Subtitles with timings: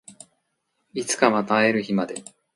[0.95, 2.23] いつかまた会える日まで